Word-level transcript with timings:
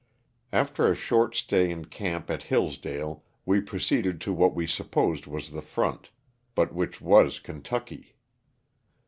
After 0.51 0.87
a 0.89 0.95
short 0.95 1.35
stay 1.35 1.69
in 1.69 1.85
camp 1.85 2.31
at 2.31 2.41
Hillsdale 2.49 3.23
we 3.45 3.61
proceeded 3.61 4.19
to 4.21 4.33
what 4.33 4.55
we 4.55 4.65
supposed 4.65 5.27
was 5.27 5.51
the 5.51 5.61
front, 5.61 6.09
but 6.55 6.73
which 6.73 7.01
was 7.01 7.37
Kentucky. 7.37 8.15